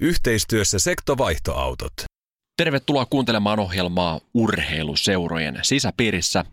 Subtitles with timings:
[0.00, 1.92] Yhteistyössä sektovaihtoautot.
[2.56, 6.44] Tervetuloa kuuntelemaan ohjelmaa Urheiluseurojen sisäpiirissä.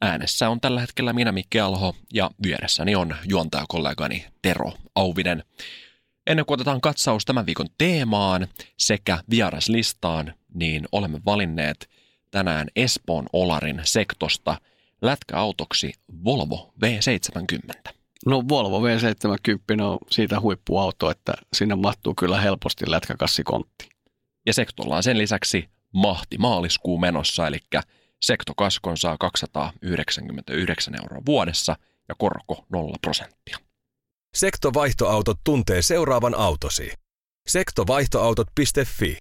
[0.00, 5.44] Äänessä on tällä hetkellä minä Mikki Alho ja vieressäni on juontajakollegani Tero Auvinen.
[6.26, 11.90] Ennen kuin otetaan katsaus tämän viikon teemaan sekä vieraslistaan, niin olemme valinneet
[12.30, 14.60] tänään Espoon Olarin sektosta
[15.02, 15.92] lätkäautoksi
[16.24, 17.99] Volvo V70.
[18.26, 23.88] No Volvo V70 on siitä huippuauto, että sinne mahtuu kyllä helposti lätkäkassikontti.
[24.46, 27.58] Ja sektolla on sen lisäksi mahti maaliskuu menossa, eli
[28.22, 31.76] sektokaskon saa 299 euroa vuodessa
[32.08, 33.58] ja korko 0 prosenttia.
[34.34, 36.92] Sektovaihtoautot tuntee seuraavan autosi.
[37.48, 39.18] Sektovaihtoautot.fi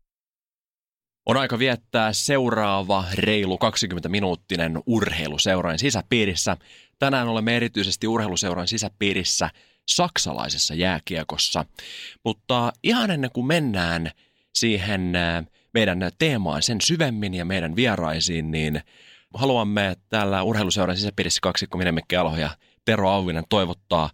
[1.30, 6.58] On aika viettää seuraava reilu 20-minuuttinen urheiluseuran sisäpiirissä.
[6.99, 9.49] Tänään olemme erityisesti urheiluseuran sisäpiirissä
[9.88, 11.66] saksalaisessa jääkiekossa.
[12.25, 14.11] Mutta ihan ennen kuin mennään
[14.53, 18.81] siihen äh, meidän teemaan sen syvemmin ja meidän vieraisiin, niin
[19.33, 22.49] haluamme täällä urheiluseuran sisäpiirissä kaksikko Minemikke Alho ja
[22.86, 24.09] Tero Auvinen toivottaa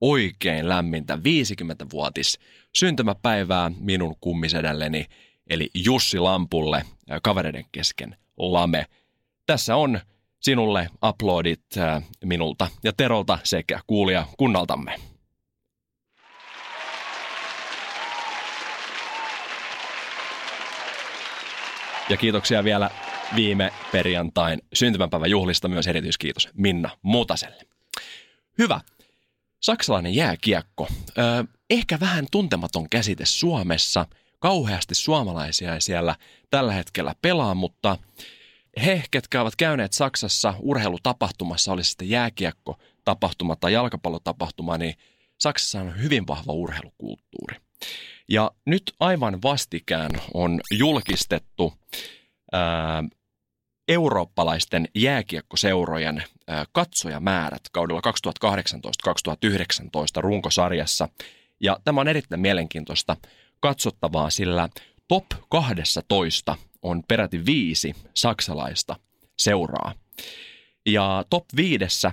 [0.00, 2.38] oikein lämmintä 50-vuotis
[2.74, 5.06] syntymäpäivää minun kummisedälleni,
[5.50, 8.86] eli Jussi Lampulle äh, kavereiden kesken Lame.
[9.46, 10.00] Tässä on
[10.40, 14.94] sinulle uploadit äh, minulta ja Terolta sekä kuulia kunnaltamme.
[22.08, 22.90] Ja kiitoksia vielä
[23.36, 27.62] viime perjantain syntymäpäivän juhlista myös erityiskiitos Minna Mutaselle.
[28.58, 28.80] Hyvä.
[29.60, 30.88] Saksalainen jääkiekko.
[31.70, 34.06] Ehkä vähän tuntematon käsite Suomessa.
[34.42, 36.16] Kauheasti suomalaisia ei siellä
[36.50, 37.98] tällä hetkellä pelaa, mutta
[38.84, 44.94] he, ketkä ovat käyneet Saksassa urheilutapahtumassa, oli sitten jääkiekko tapahtuma tai jalkapallotapahtuma, niin
[45.38, 47.56] Saksassa on hyvin vahva urheilukulttuuri.
[48.28, 51.72] Ja nyt aivan vastikään on julkistettu
[52.52, 53.04] ää,
[53.88, 58.00] eurooppalaisten jääkiekkoseurojen ää, katsojamäärät kaudella
[60.18, 61.08] 2018-2019 runkosarjassa.
[61.60, 63.16] Ja tämä on erittäin mielenkiintoista
[63.62, 64.68] katsottavaa, sillä
[65.08, 68.96] top 12 on peräti viisi saksalaista
[69.38, 69.94] seuraa.
[70.86, 72.12] Ja top viidessä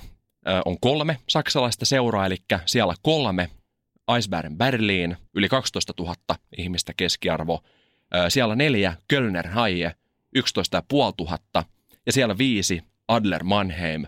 [0.66, 3.50] on kolme saksalaista seuraa, eli siellä kolme
[4.16, 6.16] Eisbären Berliin, yli 12 000
[6.58, 7.64] ihmistä keskiarvo.
[8.30, 9.96] Siellä neljä Kölner Haie,
[10.36, 11.64] 11 500
[12.06, 14.06] ja siellä viisi Adler Mannheim,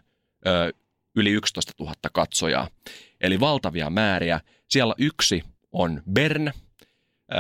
[1.16, 2.68] yli 11 000 katsojaa.
[3.22, 4.40] Eli valtavia määriä.
[4.70, 6.52] Siellä yksi on Bern,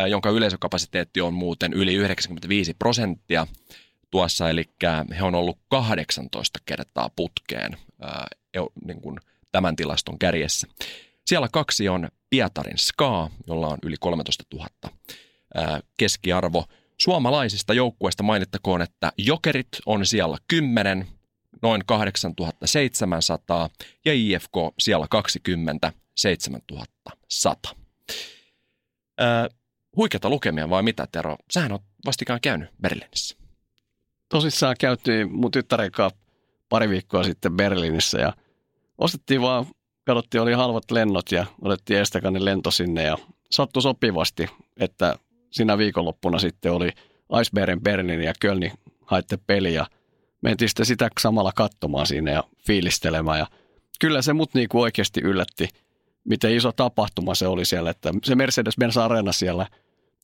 [0.09, 3.47] jonka yleisökapasiteetti on muuten yli 95 prosenttia
[4.11, 4.69] tuossa, eli
[5.17, 7.77] he on ollut 18 kertaa putkeen
[8.85, 9.19] niin kuin
[9.51, 10.67] tämän tilaston kärjessä.
[11.25, 14.67] Siellä kaksi on Pietarin Ska, jolla on yli 13 000
[15.97, 16.65] keskiarvo.
[16.97, 21.07] Suomalaisista joukkueista mainittakoon, että Jokerit on siellä 10,
[21.61, 23.69] noin 8700
[24.05, 27.75] ja IFK siellä 20, 7100.
[29.91, 31.37] Ää, huikeata lukemia vai mitä, Tero?
[31.51, 33.37] Sähän on vastikään käynyt Berliinissä.
[34.29, 35.91] Tosissaan käytiin mun tyttären
[36.69, 38.33] pari viikkoa sitten Berliinissä ja
[38.97, 39.65] ostettiin vaan
[40.05, 43.17] katsottiin, oli halvat lennot ja otettiin Estakanin lento sinne ja
[43.51, 44.47] sattui sopivasti,
[44.77, 45.15] että
[45.51, 46.89] siinä viikonloppuna sitten oli
[47.41, 48.71] Icebergin Bernin ja Kölni
[49.05, 49.85] haitte peli ja
[50.41, 53.47] mentiin sitten sitä samalla katsomaan siinä ja fiilistelemään ja
[53.99, 55.69] kyllä se mut niinku oikeasti yllätti,
[56.23, 59.67] miten iso tapahtuma se oli siellä, että se Mercedes-Benz Arena siellä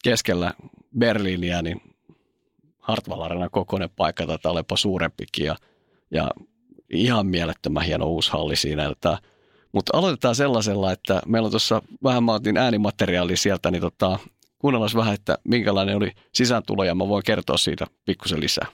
[0.03, 0.53] keskellä
[0.97, 1.81] Berliiniä, niin
[2.80, 5.56] Hartwall Arena kokoinen paikka, tai olepa suurempikin ja,
[6.12, 6.31] ja
[6.89, 9.18] ihan mielettömän hieno uusi halli siinä, että
[9.71, 14.19] mutta aloitetaan sellaisella, että meillä on tuossa vähän, mä otin äänimateriaalia sieltä, niin tota,
[14.60, 18.68] kuunnellaan vähän, että minkälainen oli sisääntulo ja mä voin kertoa siitä pikkusen lisää.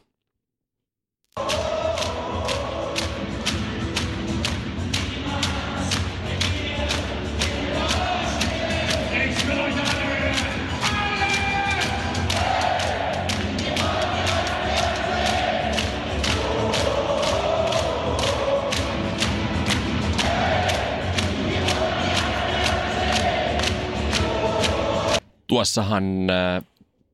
[25.53, 26.27] Tuossahan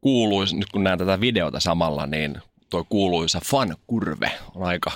[0.01, 2.37] kuuluisa, nyt kun näen tätä videota samalla, niin
[2.69, 4.91] tuo kuuluisa fan-kurve on aika,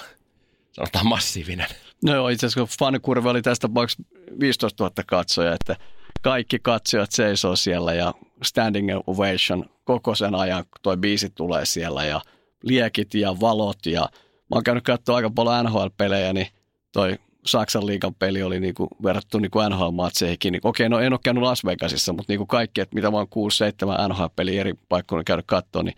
[0.72, 1.68] sanotaan massiivinen.
[2.04, 4.04] No joo, itse asiassa fan-kurve oli tästä tapauksessa
[4.40, 5.76] 15 000 katsoja, että
[6.22, 8.14] kaikki katsojat seisoo siellä ja
[8.44, 12.22] standing ovation koko sen ajan, toi biisi tulee siellä ja
[12.64, 16.48] liekit ja valot ja mä oon käynyt katsoa aika paljon NHL-pelejä, niin
[16.94, 20.52] toi Saksan liigan peli oli niinku verrattu niinku NHL-matseihinkin.
[20.52, 24.10] Niin, okei, no en ole käynyt Las Vegasissa, mutta niinku kaikki, että mitä oon 6-7
[24.10, 25.96] NHL-peliä eri paikkoina käynyt katsoa, niin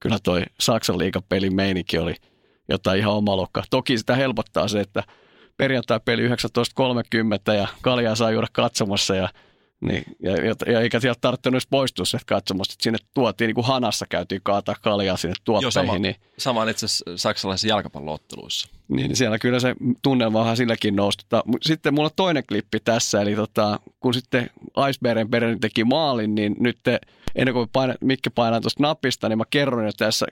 [0.00, 2.14] kyllä toi Saksan liigan pelin meininki oli
[2.68, 3.62] jotain ihan omalokka.
[3.70, 5.02] Toki sitä helpottaa se, että
[5.56, 9.28] perjantai-peli 19.30 ja kaljaa saa juoda katsomassa ja
[9.80, 12.74] niin, ja, ja, ja eikä sieltä tarvitse edes poistua sieltä katsomasta.
[12.80, 15.64] Sinne tuotiin niin kuin hanassa, käytiin kaataa kaljaa sinne tuotteihin.
[15.64, 18.68] Joo, sama, niin, sama on itse asiassa saksalaisissa jalkapallootteluissa.
[18.88, 21.18] Niin, niin, siellä kyllä se tunnelma on silläkin nousi.
[21.18, 24.50] Tota, sitten mulla on toinen klippi tässä, eli tota, kun sitten
[24.88, 27.00] Icebergin perään teki maalin, niin nyt te,
[27.34, 30.26] ennen kuin paina, Mikki painaa tuosta napista, niin mä kerron jo tässä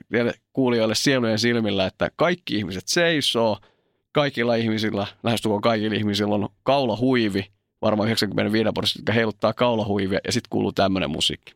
[0.53, 3.57] kuulijoille sielujen silmillä, että kaikki ihmiset seisoo,
[4.11, 7.54] kaikilla ihmisillä, lähestulkoon kaikilla ihmisillä on kaula huivi,
[7.85, 11.53] varmaan 95 prosenttia, jotka heiluttaa kaulahuivia ja sitten kuuluu tämmöinen musiikki.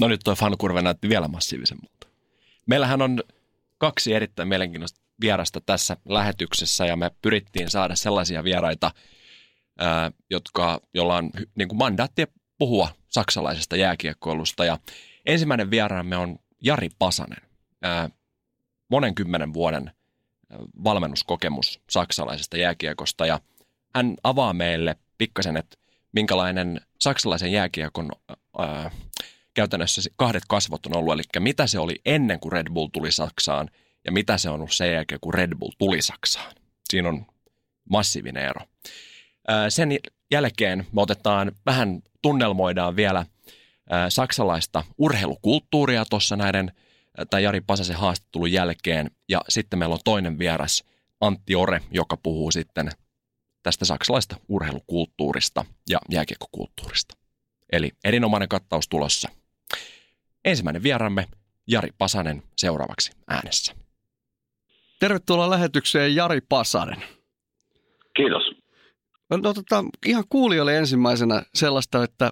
[0.00, 2.06] No nyt tuo fankurve näytti vielä massiivisemmalta.
[2.66, 3.22] Meillähän on
[3.78, 8.90] kaksi erittäin mielenkiintoista vierasta tässä lähetyksessä ja me pyrittiin saada sellaisia vieraita,
[10.30, 12.26] jotka, joilla on niin kuin mandaattia
[12.58, 14.64] puhua saksalaisesta jääkiekkoilusta.
[14.64, 14.78] Ja
[15.26, 17.42] ensimmäinen vieraamme on Jari Pasanen,
[18.90, 19.90] monen kymmenen vuoden
[20.84, 23.26] valmennuskokemus saksalaisesta jääkiekosta.
[23.26, 23.40] Ja
[23.94, 25.76] hän avaa meille pikkasen, että
[26.12, 28.10] minkälainen saksalaisen jääkiekon
[28.58, 28.90] ää,
[29.54, 33.70] käytännössä kahdet kasvot on ollut, eli mitä se oli ennen kuin Red Bull tuli Saksaan–
[34.06, 36.54] ja mitä se on ollut sen jälkeen, kun Red Bull tuli Saksaan.
[36.90, 37.26] Siinä on
[37.90, 38.60] massiivinen ero.
[39.68, 39.98] Sen
[40.30, 43.26] jälkeen me otetaan vähän, tunnelmoidaan vielä
[44.08, 46.72] saksalaista urheilukulttuuria tuossa näiden,
[47.30, 49.10] tai Jari Pasasen haastattelun jälkeen.
[49.28, 50.84] Ja sitten meillä on toinen vieras,
[51.20, 52.90] Antti Ore, joka puhuu sitten
[53.62, 57.16] tästä saksalaista urheilukulttuurista ja jääkiekkokulttuurista.
[57.72, 59.28] Eli erinomainen kattaus tulossa.
[60.44, 61.26] Ensimmäinen vieramme
[61.66, 63.74] Jari Pasanen seuraavaksi äänessä.
[65.00, 67.02] Tervetuloa lähetykseen Jari Pasanen.
[68.16, 68.42] Kiitos.
[69.30, 72.30] No, tota, ihan kuulijoille ensimmäisenä sellaista, että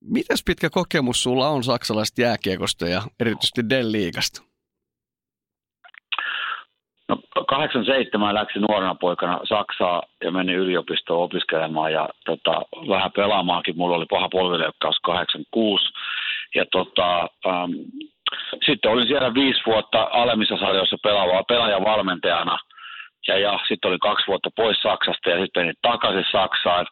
[0.00, 4.42] mitäs pitkä kokemus sulla on saksalaisesta jääkiekosta ja erityisesti Den Liigasta?
[7.08, 13.76] No 87 läksin nuorena poikana Saksaa ja menin yliopistoon opiskelemaan ja tota, vähän pelaamaankin.
[13.76, 15.84] Mulla oli paha polvileukkaus 86
[16.54, 17.72] ja tota, ähm,
[18.66, 22.58] sitten olin siellä viisi vuotta alemmissa sarjoissa pelaavaa pelaajan valmentajana.
[23.28, 26.86] Ja, ja sitten olin kaksi vuotta pois Saksasta ja sitten menin takaisin Saksaan.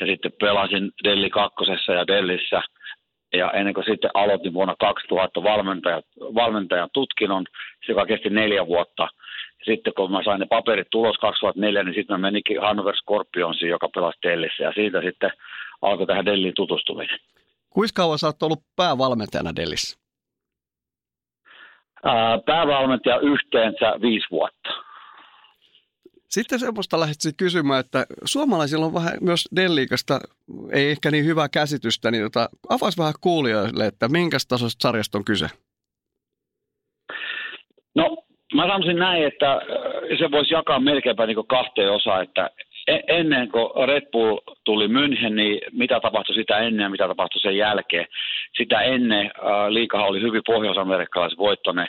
[0.00, 2.62] Ja sitten pelasin Delli kakkosessa ja Dellissä.
[3.32, 7.44] Ja ennen kuin sitten aloitin vuonna 2000 valmentajan, valmentajan tutkinnon,
[7.88, 9.08] joka kesti neljä vuotta.
[9.64, 13.88] Sitten kun mä sain ne paperit tulos 2004, niin sitten mä menikin Hannover Scorpionsiin, joka
[13.94, 14.64] pelasi Dellissä.
[14.64, 15.30] Ja siitä sitten
[15.82, 17.18] alkoi tähän Delliin tutustuminen.
[17.70, 19.99] Kuinka kauan sä oot ollut päävalmentajana Dellissä?
[22.46, 24.70] Päävalmentaja yhteensä viisi vuotta.
[26.28, 30.20] Sitten semmoista lähdettiin kysymään, että suomalaisilla on vähän myös Delliikasta,
[30.72, 35.24] ei ehkä niin hyvää käsitystä, niin tota, avaisi vähän kuulijoille, että minkä tasoisesta sarjasta on
[35.24, 35.46] kyse?
[37.94, 38.16] No,
[38.54, 39.60] mä sanoisin näin, että
[40.18, 42.50] se voisi jakaa melkeinpä niin kahteen osaan, että
[42.86, 47.56] ennen kuin Red Bull tuli München, niin mitä tapahtui sitä ennen ja mitä tapahtui sen
[47.56, 48.06] jälkeen.
[48.56, 51.88] Sitä ennen äh, liikahan oli hyvin pohjoisamerikkalaisvoittoinen,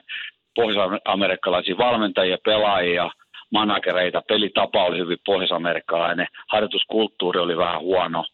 [0.55, 3.11] pohjoisamerikkalaisia valmentajia, pelaajia,
[3.51, 8.25] managereita, pelitapa oli hyvin pohjoisamerikkalainen, harjoituskulttuuri oli vähän huono.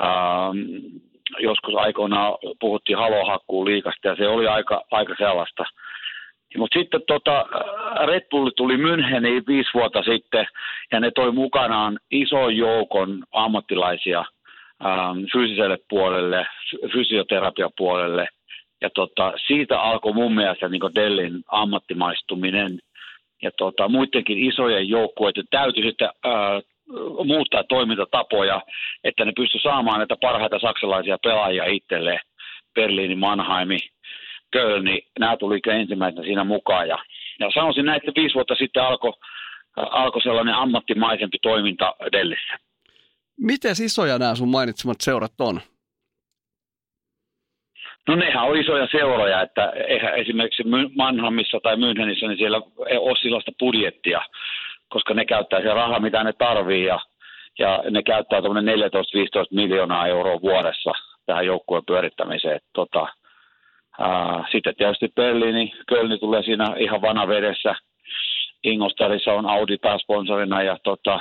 [0.00, 0.58] Ähm,
[1.38, 5.64] joskus aikoinaan puhuttiin halohakkuun liikasta ja se oli aika, aika sellaista–
[6.58, 7.46] mutta sitten tota,
[8.06, 10.46] Red Bull tuli Müncheniin viisi vuotta sitten
[10.92, 14.24] ja ne toi mukanaan ison joukon ammattilaisia
[14.84, 16.46] ähm, fyysiselle puolelle,
[16.92, 18.28] fysioterapiapuolelle.
[18.80, 22.78] Ja tota, siitä alkoi mun mielestä niin Dellin ammattimaistuminen
[23.42, 26.62] ja tota, muidenkin isojen joukkueiden täytyy sitten äh,
[27.24, 28.62] muuttaa toimintatapoja,
[29.04, 32.20] että ne pysty saamaan näitä parhaita saksalaisia pelaajia itselleen.
[32.74, 33.78] Berliini, Mannheimi,
[34.54, 36.88] Köln, niin nämä tuli ensimmäisenä siinä mukaan.
[36.88, 36.98] Ja,
[37.40, 39.12] ja sanoisin näin, että viisi vuotta sitten alkoi
[39.76, 42.54] alko sellainen ammattimaisempi toiminta Dellissä.
[43.40, 45.60] Miten isoja nämä sun mainitsemat seurat on?
[48.08, 50.62] No nehän on isoja seuroja, että eihän esimerkiksi
[50.96, 54.20] Mannheimissa tai Münchenissä, niin siellä ei ole sellaista budjettia,
[54.88, 57.00] koska ne käyttää se raha, mitä ne tarvii ja,
[57.58, 58.80] ja ne käyttää tuommoinen 14-15
[59.50, 60.90] miljoonaa euroa vuodessa
[61.26, 62.60] tähän joukkueen pyörittämiseen.
[62.72, 63.06] Tota,
[64.52, 67.74] sitten tietysti Berliini, Kölni tulee siinä ihan vanavedessä.
[68.64, 71.20] Ingolstadissa on Audi pääsponsorina ja tota,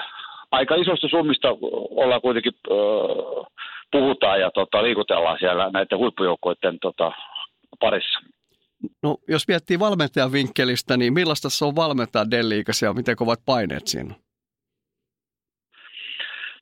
[0.51, 1.47] aika isosta summista
[1.91, 3.45] ollaan kuitenkin äh,
[3.91, 7.11] puhutaan ja tota, liikutellaan siellä näiden huippujoukkoiden tota,
[7.79, 8.19] parissa.
[9.03, 13.87] No, jos miettii valmentajan vinkkelistä, niin millaista se on valmentaa Delliikasia ja miten kovat paineet
[13.87, 14.15] siinä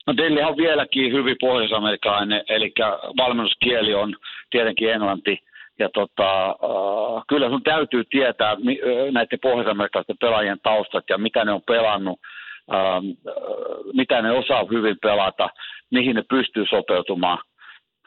[0.06, 2.72] No Delli on vieläkin hyvin pohjois-amerikkalainen, eli
[3.16, 4.16] valmennuskieli on
[4.50, 5.38] tietenkin englanti.
[5.82, 8.56] Ja tota, äh, kyllä sun täytyy tietää
[9.12, 12.20] näiden pohjois-amerikkalaisten pelaajien taustat ja mitä ne on pelannut–
[12.70, 13.04] ähm,
[13.92, 15.48] mitä ne osaa hyvin pelata,
[15.90, 17.38] mihin ne pystyy sopeutumaan,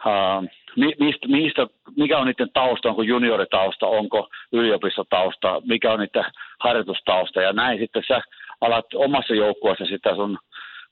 [0.08, 1.68] ähm, mistä, mistä,
[1.98, 6.26] mikä on niiden tausta, onko junioritausta, onko yliopistotausta, mikä on niiden
[6.60, 7.42] harjoitustausta.
[7.42, 8.22] Ja näin sitten sä
[8.62, 10.38] alat omassa joukkueessa sitä sun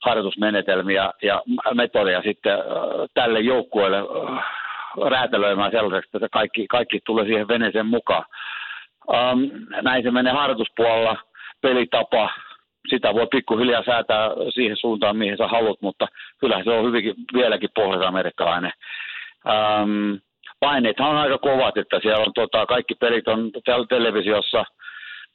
[0.04, 1.42] harjoitusmenetelmiä ja
[1.74, 2.60] metodia sitten äh,
[3.14, 4.44] tälle joukkueelle äh,
[5.10, 8.24] räätälöimään sellaiseksi, että kaikki, kaikki tulee siihen veneeseen mukaan.
[9.14, 9.40] Ähm,
[9.82, 11.16] näin se menee harjoituspuolella,
[11.60, 12.30] pelitapa,
[12.88, 16.06] sitä voi pikkuhiljaa säätää siihen suuntaan, mihin sä haluat, mutta
[16.40, 18.72] kyllähän se on hyvinkin vieläkin pohjois-amerikkalainen.
[19.48, 20.14] Ähm,
[20.60, 24.64] paineethan on aika kovat, että siellä on tota, kaikki pelit on täällä televisiossa,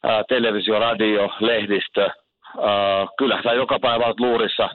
[0.04, 2.02] ää, televisio, radio, lehdistö.
[2.02, 4.70] Ää, kyllähän sä joka päivä olet luurissa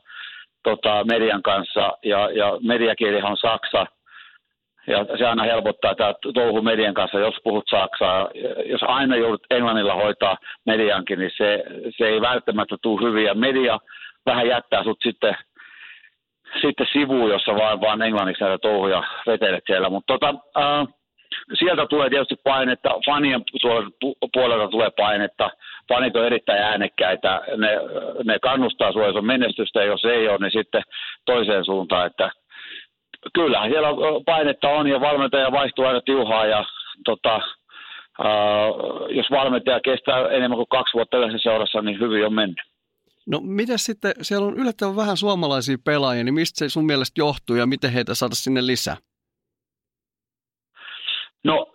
[0.62, 3.86] tota, median kanssa ja, ja mediakieli on saksa–
[4.86, 8.28] ja se aina helpottaa tämä touhu median kanssa, jos puhut saksaa.
[8.66, 10.36] Jos aina joudut englannilla hoitaa
[10.66, 11.64] mediankin, niin se,
[11.96, 13.24] se ei välttämättä tule hyvin.
[13.24, 13.78] Ja media
[14.26, 15.36] vähän jättää sut sitten,
[16.62, 19.90] sitten sivuun, jossa vaan, vaan englanniksi näitä touhuja vetelet siellä.
[19.90, 20.34] Mutta tota,
[21.54, 23.42] sieltä tulee tietysti painetta, fanien
[24.32, 25.50] puolelta tulee painetta,
[25.88, 27.68] fanit on erittäin äänekkäitä, ne,
[28.24, 30.82] ne kannustaa sinua, jos on menestystä, ja jos ei ole, niin sitten
[31.24, 32.30] toiseen suuntaan, että–
[33.32, 33.88] kyllähän siellä
[34.26, 36.64] painetta on ja valmentaja vaihtuu aina tiuhaa ja
[37.04, 37.40] tota,
[38.20, 42.60] Uh, jos valmentaja kestää enemmän kuin kaksi vuotta yhdessä seurassa, niin hyvin on mennyt.
[43.26, 47.56] No miten sitten, siellä on yllättävän vähän suomalaisia pelaajia, niin mistä se sun mielestä johtuu
[47.56, 48.96] ja miten heitä saada sinne lisää?
[51.44, 51.66] No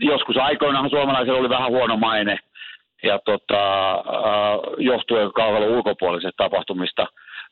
[0.00, 2.38] joskus aikoinaan suomalaisilla oli vähän huono maine
[3.02, 3.62] ja tota,
[4.78, 7.06] johtuen kaukalon ulkopuolisesta tapahtumista.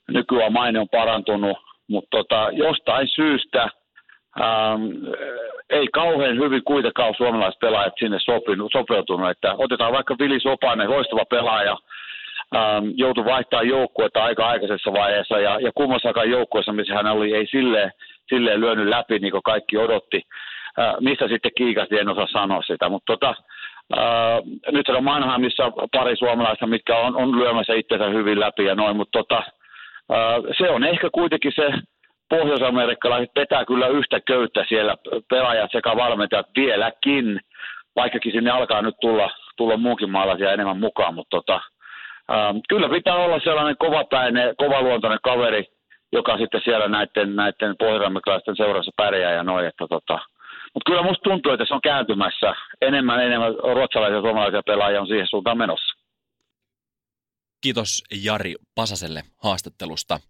[0.08, 1.58] Nykyään maine on parantunut,
[1.92, 3.62] mutta tota, jostain syystä
[4.40, 4.82] ähm,
[5.70, 9.30] ei kauhean hyvin kuitenkaan suomalaiset pelaajat sinne sopinut, sopeutunut.
[9.30, 11.76] Että otetaan vaikka Vili Sopanen, loistava pelaaja,
[12.56, 17.46] ähm, joutui vaihtamaan joukkuetta aika aikaisessa vaiheessa ja, ja kummassakaan joukkueessa, missä hän oli, ei
[17.46, 17.92] silleen,
[18.28, 20.22] silleen lyönyt läpi niin kuin kaikki odotti.
[20.78, 23.34] Äh, mistä sitten kiikasti, en osaa sanoa sitä, mutta tota,
[23.98, 24.38] äh,
[24.72, 29.18] nyt on Mannheimissa pari suomalaista, mitkä on, on lyömässä itsensä hyvin läpi ja noin, mutta
[29.18, 29.42] tota,
[30.58, 31.72] se on ehkä kuitenkin se,
[32.28, 34.94] pohjois-amerikkalaiset vetää kyllä yhtä köyttä siellä
[35.30, 37.40] pelaajat sekä valmentajat vieläkin,
[37.96, 41.60] vaikkakin sinne alkaa nyt tulla, tulla muunkin maalaisia enemmän mukaan, mutta tota,
[42.68, 45.64] kyllä pitää olla sellainen kovapäinen, kovaluontoinen kaveri,
[46.12, 50.18] joka sitten siellä näiden, näiden pohjois seurassa pärjää ja noin, että tota,
[50.74, 55.06] mutta kyllä musta tuntuu, että se on kääntymässä enemmän enemmän ruotsalaisia ja suomalaisia pelaajia on
[55.06, 55.91] siihen suuntaan menossa.
[57.62, 60.20] Kiitos Jari Pasaselle haastattelusta.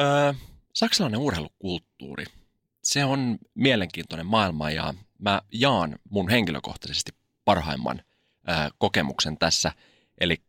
[0.00, 0.32] Öö,
[0.74, 2.24] saksalainen urheilukulttuuri,
[2.84, 7.12] se on mielenkiintoinen maailma ja mä jaan mun henkilökohtaisesti
[7.44, 8.02] parhaimman
[8.48, 9.72] öö, kokemuksen tässä.
[10.20, 10.42] Eli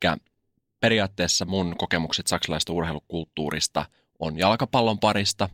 [0.80, 3.86] periaatteessa mun kokemukset saksalaisesta urheilukulttuurista
[4.20, 5.50] on jalkapallon parista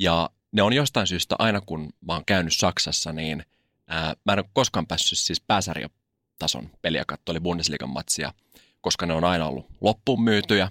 [0.00, 3.44] ja ne on jostain syystä aina kun mä oon käynyt Saksassa, niin
[3.86, 8.32] ää, mä en ole koskaan päässyt siis pääsarjatason peliä katsoa, oli Bundesliigan matsia–
[8.82, 10.68] koska ne on aina ollut loppuun myytyjä.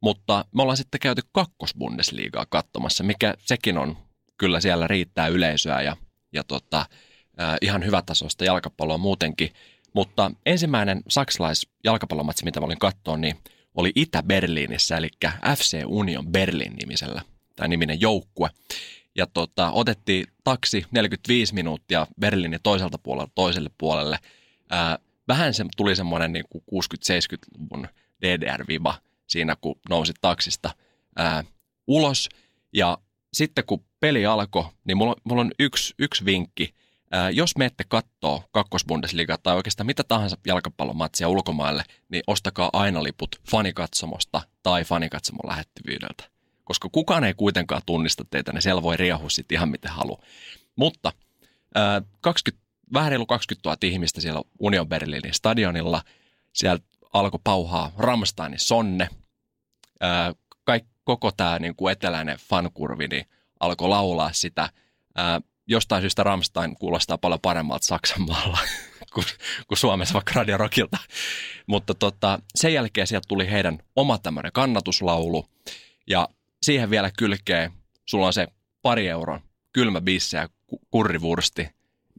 [0.00, 3.96] Mutta me ollaan sitten käyty kakkosbundesliigaa katsomassa, mikä sekin on
[4.38, 5.96] kyllä siellä riittää yleisöä ja,
[6.32, 6.86] ja tota,
[7.60, 9.52] ihan hyvätasoista jalkapalloa muutenkin.
[9.92, 13.36] Mutta ensimmäinen saksalais-jalkapallomatsi, mitä mä olin katsoa, niin
[13.74, 15.08] oli Itä-Berliinissä, eli
[15.56, 17.22] FC Union Berlin nimisellä,
[17.56, 18.50] tämä niminen joukkue.
[19.14, 24.18] Ja tota, otettiin taksi 45 minuuttia Berliinin toiselta puolelta toiselle puolelle.
[24.70, 24.98] Ää,
[25.30, 27.88] vähän se tuli semmoinen niin 60-70-luvun
[28.22, 28.94] DDR-viba
[29.26, 30.70] siinä, kun nousit taksista
[31.16, 31.44] ää,
[31.86, 32.28] ulos.
[32.72, 32.98] Ja
[33.32, 36.74] sitten kun peli alkoi, niin mulla, mulla on yksi, yksi vinkki.
[37.10, 43.40] Ää, jos menette kattoo kakkosbundesliigaa tai oikeastaan mitä tahansa jalkapallomatsia ulkomaille, niin ostakaa aina liput
[43.50, 46.24] fanikatsomosta tai fanikatsomon lähettyvyydeltä.
[46.64, 50.22] Koska kukaan ei kuitenkaan tunnista teitä, niin siellä voi riahua sitten ihan miten haluaa.
[50.76, 51.12] Mutta
[52.20, 56.02] 20, vähän reilu 20 000 ihmistä siellä Union Berlinin stadionilla.
[56.52, 56.80] Siellä
[57.12, 59.08] alkoi pauhaa Rammsteinin sonne.
[60.64, 63.24] Kaik, koko tämä niin eteläinen fankurvi niin
[63.60, 64.68] alkoi laulaa sitä.
[65.66, 68.58] Jostain syystä Rammstein kuulostaa paljon paremmalta Saksan maalla
[69.14, 69.26] kuin,
[69.68, 70.98] kuin Suomessa vaikka Radio Rockilta.
[71.66, 75.46] Mutta tota, sen jälkeen sieltä tuli heidän oma tämmöinen kannatuslaulu.
[76.06, 76.28] Ja
[76.62, 77.70] siihen vielä kylkee,
[78.06, 78.48] sulla on se
[78.82, 79.40] pari euron
[79.72, 80.48] kylmä bisse ja
[80.90, 81.68] kurrivursti,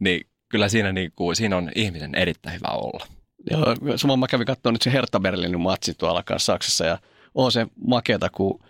[0.00, 3.06] niin kyllä siinä, niin kuin, siinä on ihmisen erittäin hyvä olla.
[3.50, 3.64] Joo,
[3.96, 6.98] samoin mä kävin katsomaan nyt se Hertha Berlinin matsi tuolla Saksassa ja
[7.34, 8.60] on se makeata, kun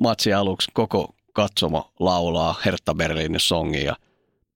[0.00, 3.96] matsi aluksi koko katsoma laulaa Hertha Berlinin songia ja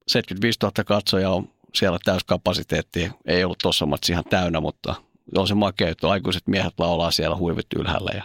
[0.09, 3.11] 75 000 katsojaa on siellä täyskapasiteetti.
[3.27, 4.95] Ei ollut tuossa matsi ihan täynnä, mutta
[5.37, 8.25] on se makea, että aikuiset miehet laulaa siellä huivit ylhäällä ja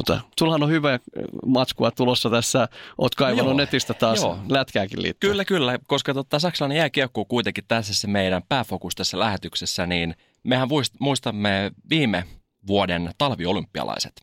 [0.00, 0.98] mutta sullahan on hyvä
[1.46, 2.68] matskua tulossa tässä.
[2.98, 3.56] Oot kaivannut Joo.
[3.56, 4.38] netistä taas Joo.
[4.48, 5.30] lätkääkin liittyen.
[5.30, 10.68] Kyllä, kyllä, koska tota, saksalainen jääkiekko kuitenkin tässä se meidän pääfokus tässä lähetyksessä, niin mehän
[11.00, 12.24] muistamme viime
[12.66, 14.20] vuoden talviolympialaiset,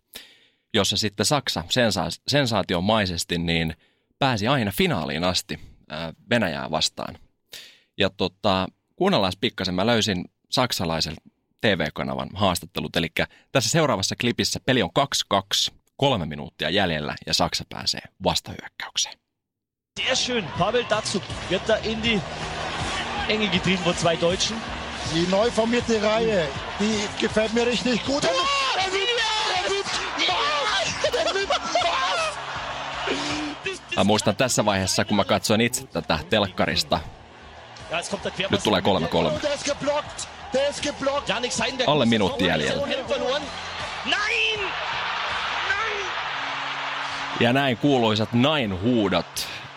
[0.73, 3.75] jossa sitten Saksa sensa- sensaatiomaisesti niin
[4.19, 5.59] pääsi aina finaaliin asti
[6.29, 7.17] Venäjää vastaan.
[7.97, 11.13] Ja tota, kuunnellaan pikkasen, mä löysin saksalaisen
[11.61, 12.95] TV-kanavan haastattelut.
[12.95, 13.07] Eli
[13.51, 14.89] tässä seuraavassa klipissä peli on
[15.69, 19.17] 2-2, kolme minuuttia jäljellä ja Saksa pääsee vastahyökkäykseen.
[19.99, 20.47] Sehr schön.
[20.59, 22.21] Pavel Datsuk wird da in die
[23.29, 24.57] Enge getrieben von zwei Deutschen.
[25.13, 26.47] Die neu formierte Reihe,
[26.79, 28.23] die gefällt mir richtig gut.
[28.23, 28.47] Oh,
[33.97, 36.99] Mä muistan tässä vaiheessa, kun mä katsoin itse tätä telkkarista.
[38.51, 38.83] Nyt tulee 3-3.
[41.87, 42.87] Alle minuutti jäljellä.
[47.39, 49.25] Ja näin kuuluisat Nain-huudot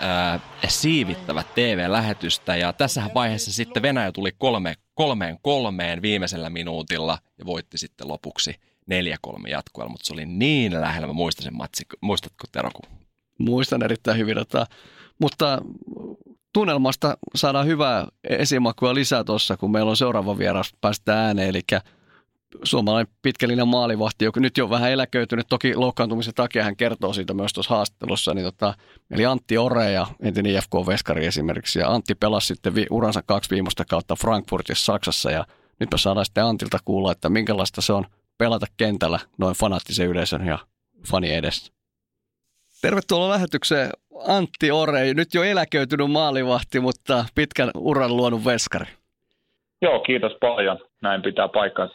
[0.02, 2.57] äh, siivittävät TV-lähetystä.
[2.57, 8.54] Ja tässä vaiheessa sitten Venäjä tuli kolme, kolmeen kolmeen viimeisellä minuutilla ja voitti sitten lopuksi
[8.91, 11.06] 4-3 jatkoilla, mutta se oli niin lähellä.
[11.06, 11.84] Mä muistan sen matsi.
[12.00, 12.82] Muistatko Teroku?
[13.39, 14.37] Muistan erittäin hyvin.
[14.37, 14.67] Tota,
[15.21, 15.63] mutta
[16.52, 21.60] tunnelmasta saadaan hyvää esimakua lisää tuossa, kun meillä on seuraava vieras päästä ääneen, eli
[22.63, 27.52] suomalainen pitkälinen maalivahti, joka nyt jo vähän eläköitynyt, toki loukkaantumisen takia hän kertoo siitä myös
[27.52, 28.75] tuossa haastattelussa, niin tota,
[29.10, 33.84] eli Antti Ore ja entinen IFK-veskari esimerkiksi, ja Antti pelasi sitten vi- uransa kaksi viimeistä
[33.84, 35.47] kautta Frankfurtissa Saksassa, ja
[35.80, 38.06] nyt me saadaan sitten Antilta kuulla, että minkälaista se on
[38.39, 40.58] pelata kentällä noin fanaattisen yleisön ja
[41.06, 41.73] fani edessä.
[42.82, 43.91] Tervetuloa lähetykseen
[44.28, 48.87] Antti Orei, nyt jo eläköitynyt maalivahti, mutta pitkän uran luonut veskari.
[49.83, 50.78] Joo, kiitos paljon.
[51.02, 51.95] Näin pitää paikkansa.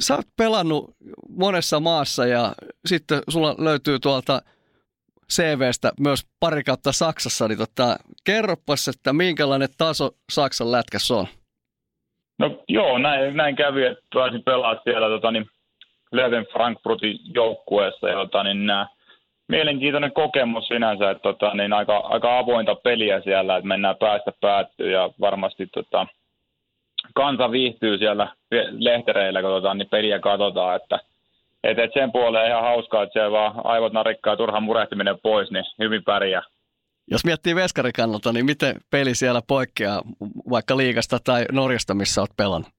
[0.00, 0.90] Sä oot pelannut
[1.28, 2.52] monessa maassa ja
[2.86, 4.42] sitten sulla löytyy tuolta
[5.32, 11.26] CVstä myös pari kautta Saksassa, niin tota, kerropas, että minkälainen taso Saksan lätkässä on?
[12.38, 15.50] No joo, näin, näin kävi, että pääsin pelaamaan siellä tota, niin,
[16.12, 18.86] Leven Frankfurtin joukkueessa, jota niin nämä
[19.48, 24.90] mielenkiintoinen kokemus sinänsä, että tota, niin aika, aika avointa peliä siellä, että mennään päästä päättyä
[24.90, 26.06] ja varmasti tota,
[27.14, 28.34] kansa viihtyy siellä
[28.78, 30.98] lehtereillä, kun tota, niin peliä katsotaan, että
[31.64, 35.50] et, et sen puoleen ihan hauskaa, että siellä vaan aivot narikkaa ja turhan murehtiminen pois,
[35.50, 36.42] niin hyvin pärjää.
[37.10, 40.02] Jos miettii veskarikannalta, niin miten peli siellä poikkeaa
[40.50, 42.70] vaikka liikasta tai Norjasta, missä olet pelannut?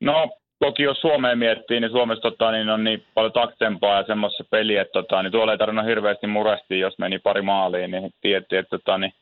[0.00, 4.44] No toki jos Suomeen miettii, niin Suomessa tota, niin on niin paljon taksempaa ja semmoista
[4.50, 8.58] peliä, että tota, niin tuolla ei tarvinnut hirveästi murehtia, jos meni pari maaliin, niin tiettiin,
[8.58, 9.12] että tota, niin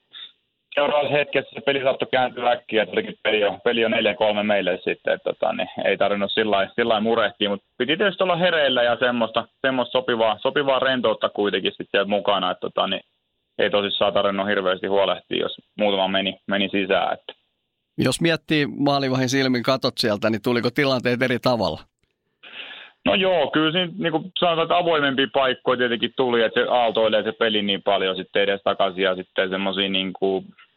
[0.74, 5.14] seuraavassa hetkessä se peli saattoi kääntyä äkkiä, että peli on, peli on 4-3 meille sitten,
[5.14, 9.48] että tota, niin ei tarvinnut sillä lailla murehtia, mutta piti tietysti olla hereillä ja semmoista,
[9.66, 13.00] semmoista sopivaa, sopivaa rentoutta kuitenkin sitten mukana, että tota, niin
[13.58, 17.12] ei tosissaan tarvinnut hirveästi huolehtia, jos muutama meni, meni sisään.
[17.12, 17.45] Että.
[17.98, 21.80] Jos miettii maalivahin silmin katot sieltä, niin tuliko tilanteet eri tavalla?
[23.04, 27.22] No joo, kyllä siinä niin kuin sanotaan, että avoimempia paikkoja tietenkin tuli, että se aaltoilee
[27.22, 30.12] se peli niin paljon sitten edes takaisin ja sitten semmoisia niin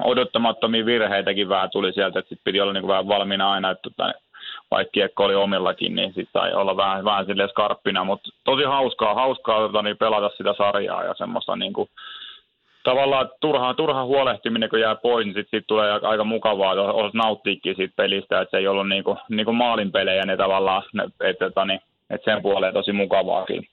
[0.03, 3.81] odottamattomia virheitäkin vähän tuli sieltä, että sitten piti olla niin kuin vähän valmiina aina, että
[3.81, 4.13] tota,
[4.71, 9.13] vaikka kiekko oli omillakin, niin sitten sai olla vähän, vähän silleen skarppina, mutta tosi hauskaa,
[9.13, 11.89] hauskaa tota, niin pelata sitä sarjaa ja semmoista niin kuin,
[12.89, 17.17] tavallaan turha, turha huolehtiminen, kun jää pois, niin sitten sit tulee aika, mukavaa, että olisi
[17.17, 20.83] nauttiikin siitä pelistä, että se ei ollut niin kuin, niin kuin maalinpelejä ne tavallaan,
[21.23, 23.67] että, että, niin, että sen puoleen tosi mukavaakin.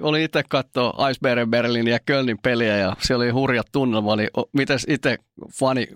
[0.00, 4.78] Oli itse katsoa Iceberg Berlin ja Kölnin peliä ja se oli hurja tunnelma, niin miten
[4.88, 5.16] itse
[5.58, 5.86] fani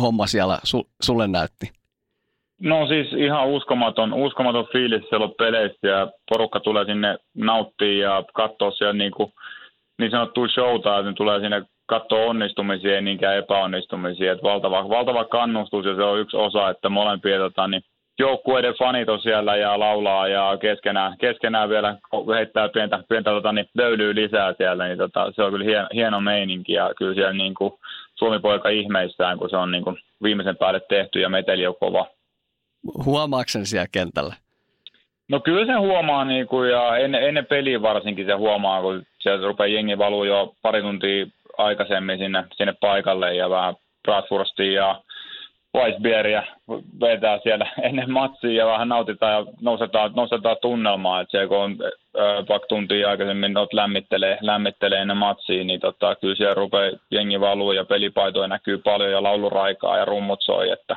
[0.00, 1.66] homma siellä su, sulle näytti?
[2.60, 8.24] No siis ihan uskomaton, uskomaton fiilis siellä on peleissä ja porukka tulee sinne nauttii ja
[8.34, 9.32] katsoa siellä niin kuin
[9.98, 14.32] niin sanottua showta, että tulee sinne katsoa onnistumisia, niinkään epäonnistumisia.
[14.32, 17.82] Että valtava, valtava kannustus ja se on yksi osa, että molempia tota, niin
[18.18, 21.98] joukkueiden fanit on siellä ja laulaa ja keskenään, keskenään vielä
[22.36, 26.20] heittää pientä, pientä tota, niin löylyy lisää siellä, niin tota, se on kyllä hieno, hieno
[26.20, 27.72] meininki ja kyllä siellä niin kuin,
[28.14, 32.06] Suomi-poika ihmeissään, kun se on niin kuin, viimeisen päälle tehty ja meteli on kova.
[33.04, 34.34] Huomaako sen siellä kentällä?
[35.32, 39.46] No kyllä se huomaa niin kuin, ja ennen, ennen peliä varsinkin se huomaa, kun sieltä
[39.46, 41.26] rupeaa jengi valuu jo pari tuntia
[41.58, 45.00] aikaisemmin sinne, sinne paikalle ja vähän Bradforstia ja
[45.76, 46.42] Weissbieria
[47.00, 51.76] vetää siellä ennen matsia ja vähän nautitaan ja nostetaan, nostetaan tunnelmaa, että se kun on
[52.48, 57.72] vaikka tuntia aikaisemmin not lämmittelee, lämmittelee ennen matsia, niin tota, kyllä siellä rupeaa jengi valuu
[57.72, 60.96] ja pelipaitoja näkyy paljon ja lauluraikaa ja rummut soi, että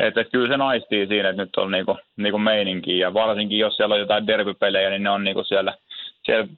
[0.00, 3.94] että, kyllä se naistii siinä, että nyt on niinku, niinku meininki ja varsinkin jos siellä
[3.94, 5.74] on jotain derbypelejä, niin ne on niinku siellä,
[6.24, 6.48] siellä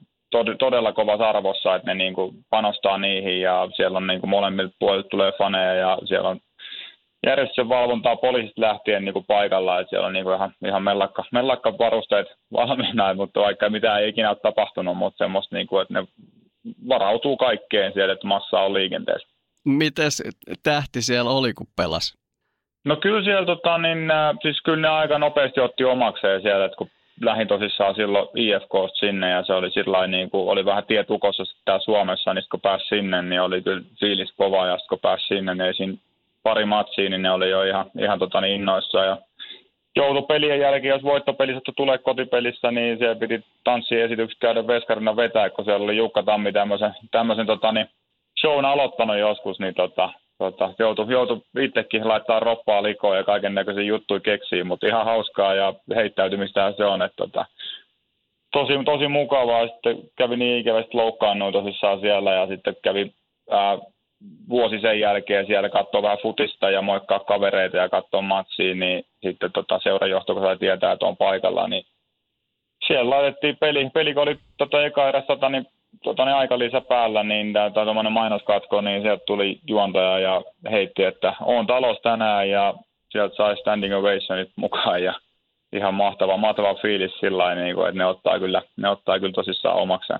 [0.59, 5.31] todella kovassa arvossa, että ne niinku panostaa niihin ja siellä on niinku molemmilta puolilta tulee
[5.37, 6.39] faneja ja siellä on
[7.25, 11.23] järjestyksen valvontaa poliisista lähtien niin kuin paikalla, että siellä on niin kuin ihan, ihan mellakka,
[11.31, 15.93] mellakka varusteet valmiina, mutta vaikka mitään ei ikinä ole tapahtunut, mutta semmoista, niin kuin, että
[15.93, 16.07] ne
[16.87, 19.27] varautuu kaikkeen siellä, että massa on liikenteessä.
[19.65, 20.23] Mites
[20.63, 22.17] tähti siellä oli, kun pelas?
[22.87, 26.77] No kyllä siellä, tota, niin, äh, siis kyllä ne aika nopeasti otti omakseen siellä, että
[26.77, 26.89] kun
[27.21, 31.83] lähdin tosissaan silloin IFK sinne ja se oli sillä niin kuin, oli vähän tietukossa täällä
[31.83, 35.73] Suomessa, niin kun pääsi sinne, niin oli kyllä fiilis kova ja kun pääsi sinne, niin
[35.73, 35.93] siinä
[36.43, 39.17] pari matsia, niin ne oli jo ihan, ihan tota niin innoissa ja
[39.95, 45.49] joutui pelien jälkeen, jos voittopeli sattui tulee kotipelissä, niin se piti tanssiesitykset käydä veskarina vetää,
[45.49, 47.89] kun siellä oli Jukka Tammi tämmöisen, tämmöisen tota, niin
[48.41, 53.83] shown aloittanut joskus, niin tota, tota, joutui, joutui itsekin laittaa roppaa likoon ja kaiken näköisiä
[53.83, 57.45] juttuja keksiin, mutta ihan hauskaa ja heittäytymistä se on, että tota,
[58.51, 59.67] tosi, tosi mukavaa.
[59.67, 63.13] Sitten kävi niin ikävästi loukkaannuin tosissaan siellä ja sitten kävi
[63.49, 63.77] ää,
[64.49, 69.51] vuosi sen jälkeen siellä katsoa vähän futista ja moikkaa kavereita ja katsoa matsia, niin sitten
[69.51, 71.83] tota seurajohto, kun sai tietää, että on paikalla, niin
[72.87, 75.65] siellä laitettiin peli, peli kun oli tota eka eräs tota, niin,
[76.03, 81.67] tota, niin aikalisä päällä, niin tämä mainoskatko, niin sieltä tuli juontaja ja heitti, että on
[81.67, 82.73] talos tänään ja
[83.11, 85.13] sieltä sai standing ovationit mukaan ja
[85.73, 89.77] ihan mahtava, mahtava fiilis sillä niin kuin, että ne ottaa kyllä, ne ottaa kyllä tosissaan
[89.77, 90.19] omakseen.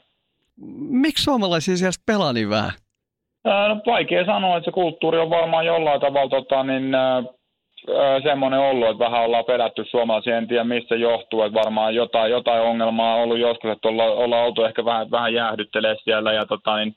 [0.90, 2.72] Miksi suomalaisia siellä pelaa niin vähän?
[3.44, 6.92] No, vaikea sanoa, että se kulttuuri on varmaan jollain tavalla tota, niin,
[8.24, 12.62] semmoinen ollut, että vähän ollaan pelätty suomalaisia, en tiedä mistä johtuu, että varmaan jotain, jotain
[12.62, 16.78] ongelmaa on ollut joskus, että olla, ollaan oltu ehkä vähän, vähän jäähdyttelee siellä ja tota,
[16.78, 16.96] niin,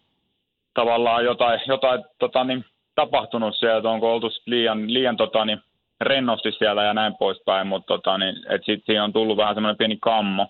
[0.75, 5.61] tavallaan jotain, jotain tota, niin, tapahtunut siellä, että onko oltu liian, liian tota, niin,
[6.01, 9.99] rennosti siellä ja näin poispäin, mutta tota, niin, sitten siinä on tullut vähän semmoinen pieni
[10.01, 10.47] kammo.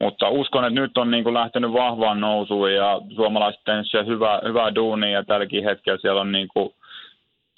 [0.00, 4.74] Mutta uskon, että nyt on niin kuin lähtenyt vahvaan nousuun ja suomalaiset tehneet hyvää, hyvää
[4.74, 6.74] duunia ja tälläkin hetkellä siellä on niin kuin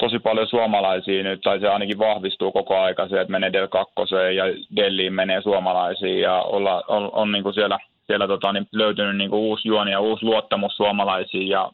[0.02, 4.36] tosi paljon suomalaisia nyt, tai se ainakin vahvistuu koko aika se, että menee Del kakkoseen
[4.36, 4.44] ja
[4.76, 9.30] Delliin menee suomalaisia ja olla, on, on niin kuin siellä, siellä tota, niin löytynyt niin
[9.30, 11.70] kuin uusi juoni ja uusi luottamus suomalaisiin ja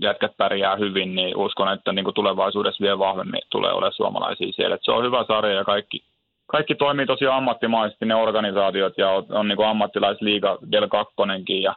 [0.00, 4.74] jätkät pärjää hyvin, niin uskon, että niin kuin tulevaisuudessa vielä vahvemmin tulee olemaan suomalaisia siellä.
[4.74, 6.02] Että se on hyvä sarja ja kaikki,
[6.46, 11.14] kaikki toimii tosi ammattimaisesti ne organisaatiot ja on, on niin kuin ammattilaisliiga Del 2
[11.62, 11.74] ja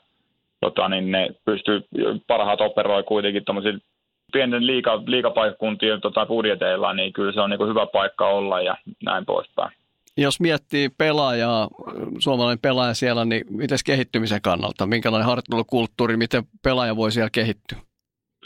[0.61, 1.83] tota, niin ne pystyy,
[2.27, 3.45] parhaat operoi kuitenkin
[4.33, 8.77] pienten liiga, liigapaikkakuntien tota, budjeteilla, niin kyllä se on niin kuin hyvä paikka olla ja
[9.03, 9.71] näin poispäin.
[10.17, 11.67] Jos miettii pelaajaa,
[12.19, 14.87] suomalainen pelaaja siellä, niin miten kehittymisen kannalta?
[14.87, 17.77] Minkälainen harjoittelukulttuuri, miten pelaaja voi siellä kehittyä?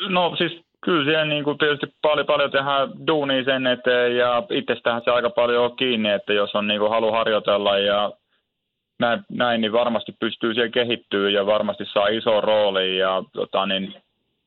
[0.10, 0.52] No siis
[0.86, 5.30] kyllä siellä niin kuin tietysti paljon, paljon tehdään duunia sen eteen ja itsestähän se aika
[5.30, 8.12] paljon on kiinni, että jos on niin kuin halu harjoitella ja
[9.00, 13.96] näin, näin, niin varmasti pystyy siellä kehittyä ja varmasti saa iso rooli ja tota, niin,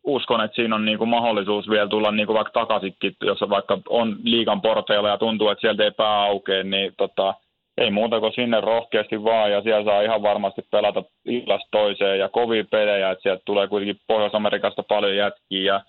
[0.04, 3.78] uskon, että siinä on niin kuin mahdollisuus vielä tulla niin kuin vaikka takaisinkin, jos vaikka
[3.88, 7.34] on liikan porteilla ja tuntuu, että sieltä ei pää aukea, niin tota,
[7.78, 12.28] ei muuta kuin sinne rohkeasti vaan ja siellä saa ihan varmasti pelata illasta toiseen ja
[12.28, 15.80] kovia pelejä, että sieltä tulee kuitenkin Pohjois-Amerikasta paljon jätkiä ja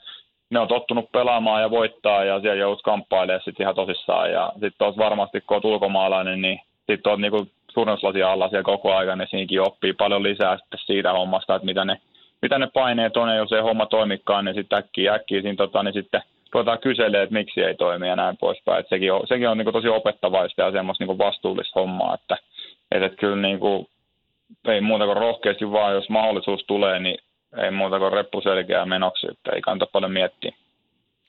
[0.49, 4.31] ne on tottunut pelaamaan ja voittaa ja siellä joudut kamppailemaan sitten ihan tosissaan.
[4.31, 8.95] Ja sitten olisi varmasti, kun olet ulkomaalainen, niin sitten olet niinku suurennuslasia alla siellä koko
[8.95, 11.97] ajan, niin siinäkin oppii paljon lisää sitten siitä hommasta, että mitä ne,
[12.45, 15.83] mitä ne paineet on, ja jos ei homma toimikaan, niin sitten äkkiä, äkkiä siinä, tota,
[15.83, 16.21] niin sitten
[16.53, 18.79] ruvetaan kyselemään, että miksi ei toimi ja näin poispäin.
[18.79, 22.37] Et sekin on, sekin on niin kuin tosi opettavaista ja semmoista niin vastuullista hommaa, että,
[22.91, 23.87] että, että kyllä niin kuin,
[24.67, 27.17] ei muuta kuin rohkeasti vaan, jos mahdollisuus tulee, niin
[27.57, 30.51] ei muuta kuin reppu selkeää menoksi, että ei kannata paljon miettiä.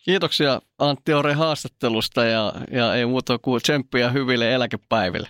[0.05, 5.29] Kiitoksia Antti Ore haastattelusta ja, ja ei muuta kuin tsemppiä hyville eläkepäiville.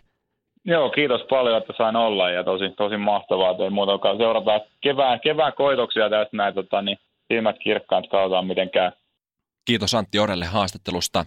[0.68, 4.60] Joo, kiitos paljon, että sain olla ja tosi, tosi mahtavaa, että ei muuta kuin seurataan
[4.80, 6.98] kevään, kevään koitoksia tästä näin, tota, niin
[7.28, 8.90] silmät kirkkaat, katsotaan miten käy.
[9.64, 11.24] Kiitos Antti Orelle haastattelusta.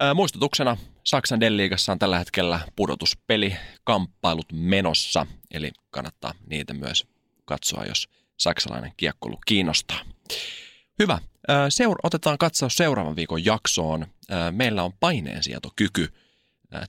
[0.00, 3.52] Ää, muistutuksena Saksan Deliigassa on tällä hetkellä pudotuspeli
[3.84, 7.06] kamppailut menossa, eli kannattaa niitä myös
[7.44, 9.98] katsoa, jos saksalainen kiekkoilu kiinnostaa.
[10.98, 11.18] Hyvä.
[11.68, 14.06] Seur- otetaan katsaus seuraavan viikon jaksoon.
[14.50, 16.08] Meillä on paineensietokyky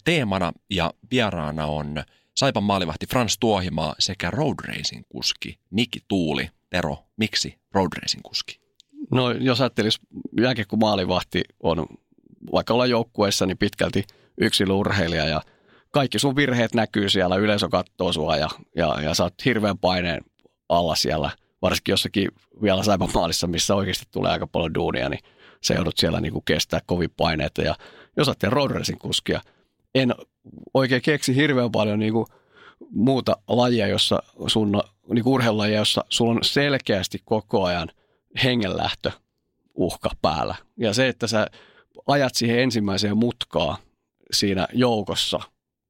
[0.03, 2.03] teemana ja vieraana on
[2.37, 6.49] Saipan maalivahti Frans Tuohimaa sekä road racing kuski Niki Tuuli.
[6.69, 8.59] Tero, miksi road racing kuski?
[9.11, 9.99] No jos ajattelisi
[10.67, 11.87] kun maalivahti on
[12.51, 14.03] vaikka olla joukkueessa, niin pitkälti
[14.41, 15.41] yksi urheilija ja
[15.91, 20.21] kaikki sun virheet näkyy siellä, yleisö katsoo sua ja, ja, ja sä oot hirveän paineen
[20.69, 21.29] alla siellä,
[21.61, 22.27] varsinkin jossakin
[22.61, 25.19] vielä Saipa-maalissa, missä oikeasti tulee aika paljon duunia, niin
[25.61, 27.61] se joudut siellä niin kuin kestää kovin paineita.
[27.61, 27.75] Ja
[28.17, 29.41] jos ajattelee road racing kuskia,
[29.99, 30.15] en
[30.73, 32.25] oikein keksi hirveän paljon niin kuin
[32.89, 34.81] muuta lajia, jossa sun,
[35.13, 37.89] niin urheilulajia, jossa sulla on selkeästi koko ajan
[38.43, 39.11] hengenlähtö
[39.75, 40.55] uhka päällä.
[40.77, 41.47] Ja se, että sä
[42.07, 43.77] ajat siihen ensimmäiseen mutkaan
[44.31, 45.39] siinä joukossa,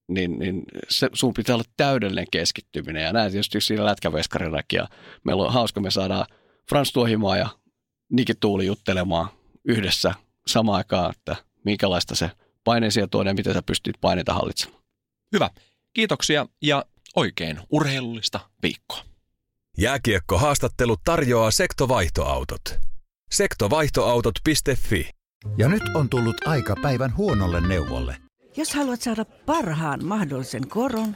[0.08, 3.04] niin, niin se, sun pitää olla täydellinen keskittyminen.
[3.04, 4.82] Ja näin tietysti siinä lätkäveskarinakin.
[5.24, 6.26] Meillä on hauska, me saadaan
[6.70, 7.50] Frans Tuohimaa ja
[8.12, 9.28] Niki Tuuli juttelemaan
[9.66, 10.14] yhdessä
[10.48, 12.32] samaan aikaan, että minkälaista se
[12.68, 14.84] paineensietoinen ja miten sä pystyt paineita hallitsemaan.
[15.32, 15.50] Hyvä.
[15.94, 19.02] Kiitoksia ja oikein urheilullista viikkoa.
[19.78, 22.80] Jääkiekko-haastattelu tarjoaa sektovaihtoautot.
[23.32, 25.10] Sektovaihtoautot.fi
[25.58, 28.18] Ja nyt on tullut aika päivän huonolle neuvolle.
[28.58, 31.16] Jos haluat saada parhaan mahdollisen koron,